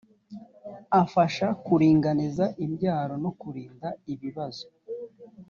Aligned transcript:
afasha 1.01 1.47
kuringaniza 1.65 2.45
imbyaro 2.65 3.13
no 3.23 3.31
kurinda 3.39 3.87
ibibazo 4.13 4.65